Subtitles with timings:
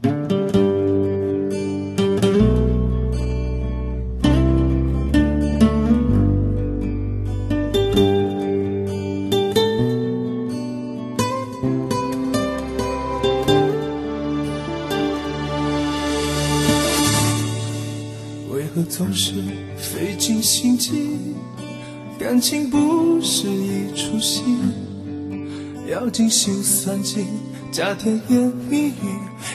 [0.00, 0.08] 为
[18.74, 19.34] 何总是
[19.76, 20.92] 费尽心机？
[22.20, 24.42] 感情不是一出戏，
[25.90, 27.24] 要精心算计，
[27.70, 28.92] 加甜言蜜语，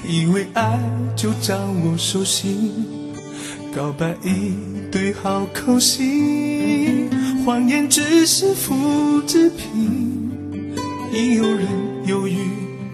[0.08, 0.80] 以为爱
[1.16, 2.72] 就掌握手心，
[3.76, 4.54] 告白一
[4.92, 7.10] 堆好口戏，
[7.46, 10.32] 谎言只是复制品，
[11.12, 11.68] 已有人
[12.06, 12.38] 犹豫，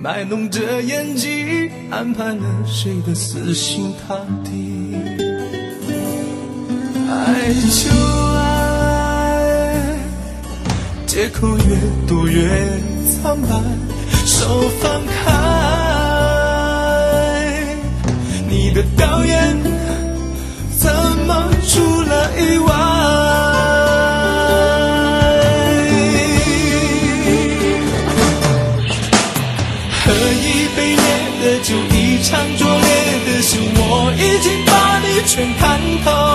[0.01, 4.95] 卖弄着演技，安排了谁的死心塌地。
[7.11, 7.91] 爱就
[8.37, 9.97] 爱，
[11.05, 12.79] 借口越多越
[13.21, 13.61] 苍白，
[14.25, 15.31] 手放开，
[18.47, 19.57] 你的表演
[20.77, 20.91] 怎
[21.27, 22.73] 么出了意外？
[30.05, 31.03] 喝一杯烈
[31.41, 32.87] 的酒，一场拙劣
[33.25, 36.28] 的秀，我已经把你全看透。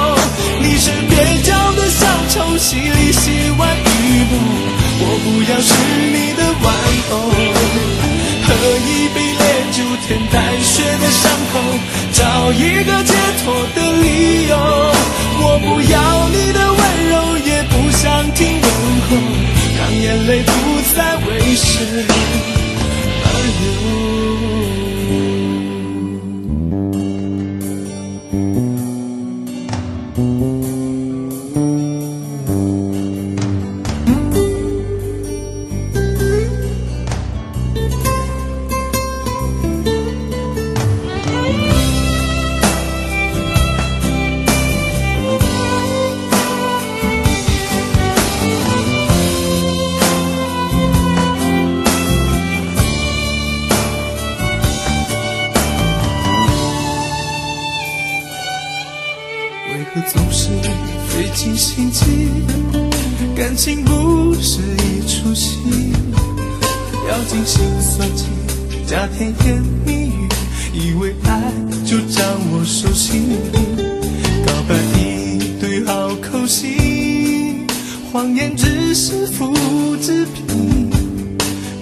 [11.14, 11.60] 伤口，
[12.12, 14.56] 找一个解脱的理由。
[15.46, 18.02] 我不要你的温柔，也不想
[18.34, 18.66] 听问
[19.08, 19.10] 候，
[19.78, 20.50] 让眼泪不
[59.84, 60.48] 为何总是
[61.08, 62.04] 费尽心机？
[63.36, 65.58] 感情不是一出戏，
[67.06, 68.24] 要精心算计，
[68.86, 70.28] 加甜言蜜语，
[70.72, 71.52] 以为爱
[71.84, 73.24] 就掌握手心，
[74.46, 77.66] 告白一堆好口戏，
[78.10, 79.54] 谎言只是复
[79.98, 80.88] 制品，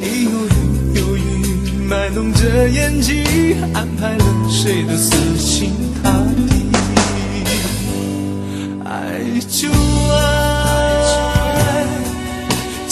[0.01, 0.57] 你有人
[0.97, 5.32] 犹豫，卖弄着演技，安排了谁的死？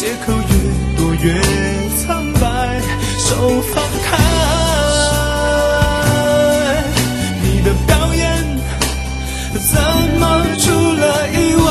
[0.00, 0.40] 借口越
[0.96, 1.38] 多越
[1.98, 2.80] 苍白，
[3.18, 4.16] 手放开，
[7.42, 8.24] 你的表演
[9.52, 9.78] 怎
[10.18, 10.22] 么
[10.56, 11.68] 出了意外？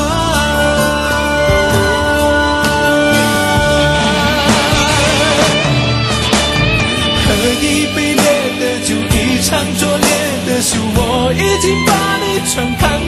[7.26, 7.28] 喝
[7.64, 7.66] 一
[7.96, 8.24] 杯烈
[8.60, 10.08] 的酒，一场拙劣
[10.46, 11.92] 的秀，我已经把
[12.22, 12.99] 你全看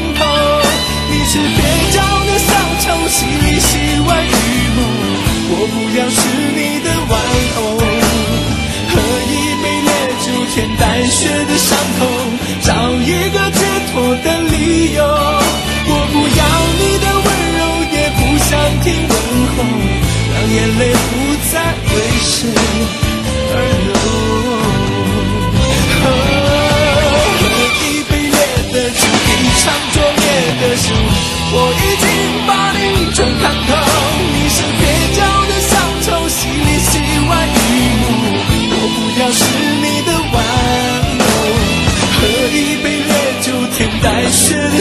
[10.53, 12.06] 天带，血的伤口，
[12.62, 13.39] 找一个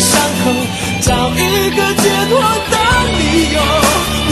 [0.01, 0.51] 伤口
[1.03, 2.33] 找一个解脱
[2.71, 2.77] 的
[3.19, 3.23] 理
[3.53, 3.59] 由。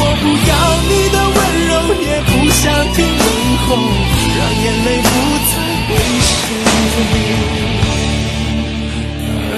[0.01, 0.53] 我不要
[0.89, 2.63] 你的温柔也不想
[2.95, 3.25] 听问
[3.67, 3.69] 候
[4.39, 5.07] 让眼泪不
[5.49, 5.53] 再
[5.91, 6.37] 为谁
[9.51, 9.55] 而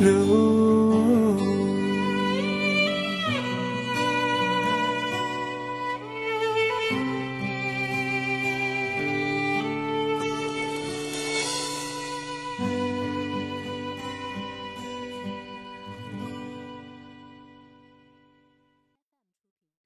[0.00, 0.43] 流